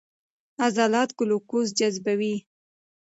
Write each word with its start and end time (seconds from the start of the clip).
عضلات 0.65 1.09
ګلوکوز 1.19 1.67
جذبوي. 1.77 2.35